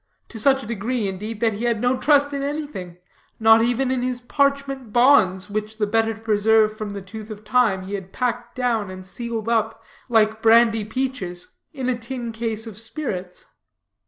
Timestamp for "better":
5.85-6.15